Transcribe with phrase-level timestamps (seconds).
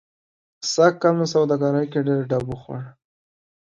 [0.71, 2.81] سږ کال مې په سوادګرۍ کې ډېر ډب و خوړ.